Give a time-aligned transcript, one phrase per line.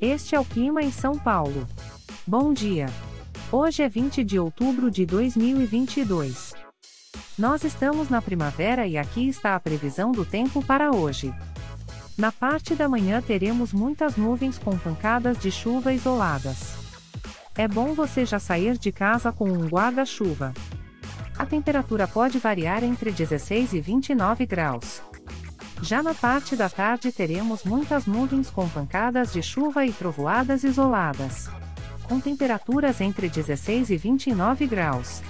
[0.00, 1.66] Este é o clima em São Paulo.
[2.26, 2.86] Bom dia.
[3.50, 6.52] Hoje é 20 de outubro de 2022.
[7.38, 11.32] Nós estamos na primavera e aqui está a previsão do tempo para hoje.
[12.16, 16.74] Na parte da manhã teremos muitas nuvens com pancadas de chuva isoladas.
[17.56, 20.52] É bom você já sair de casa com um guarda-chuva.
[21.38, 25.00] A temperatura pode variar entre 16 e 29 graus.
[25.82, 31.48] Já na parte da tarde teremos muitas nuvens com pancadas de chuva e trovoadas isoladas.
[32.04, 35.22] Com temperaturas entre 16 e 29 graus.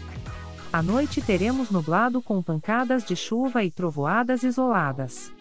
[0.72, 5.32] À noite teremos nublado com pancadas de chuva e trovoadas isoladas.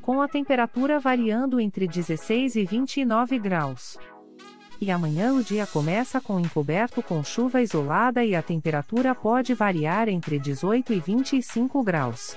[0.00, 3.98] Com a temperatura variando entre 16 e 29 graus.
[4.80, 10.08] E amanhã o dia começa com encoberto com chuva isolada e a temperatura pode variar
[10.08, 12.36] entre 18 e 25 graus.